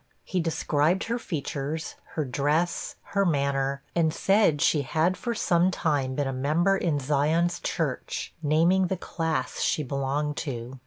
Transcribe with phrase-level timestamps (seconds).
[0.23, 6.15] He described her features, her dress, her manner, and said she had for some time
[6.15, 10.79] been a member in Zion's Church, naming the class she belonged to.